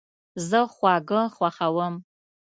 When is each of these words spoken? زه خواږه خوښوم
زه 0.49 0.59
خواږه 0.73 1.21
خوښوم 1.35 1.93